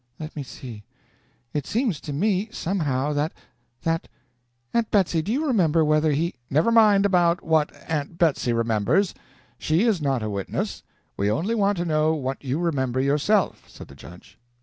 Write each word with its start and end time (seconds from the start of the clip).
"Let 0.19 0.35
me 0.35 0.41
see 0.41 0.83
it 1.53 1.67
seems 1.67 2.01
to 2.01 2.11
me, 2.11 2.49
somehow, 2.51 3.13
that 3.13 3.33
that 3.83 4.07
Aunt 4.73 4.89
Betsy, 4.89 5.21
do 5.21 5.31
you 5.31 5.45
remember 5.45 5.85
whether 5.85 6.11
he" 6.11 6.33
"Never 6.49 6.71
mind 6.71 7.05
about 7.05 7.43
what 7.45 7.71
Aunt 7.87 8.17
Betsy 8.17 8.51
remembers 8.51 9.13
she 9.59 9.83
is 9.83 10.01
not 10.01 10.23
a 10.23 10.29
witness; 10.31 10.81
we 11.17 11.29
only 11.29 11.53
want 11.53 11.77
to 11.77 11.85
know 11.85 12.15
what 12.15 12.43
YOU 12.43 12.57
remember 12.57 12.99
yourself," 12.99 13.69
said 13.69 13.89
the 13.89 13.95
judge. 13.95 14.39